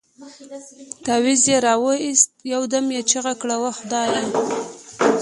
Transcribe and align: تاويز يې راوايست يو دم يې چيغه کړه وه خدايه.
تاويز 1.05 1.41
يې 1.51 1.57
راوايست 1.69 2.29
يو 2.53 2.61
دم 2.73 2.85
يې 2.95 3.01
چيغه 3.09 3.33
کړه 3.41 3.55
وه 3.61 3.71
خدايه. 3.79 4.21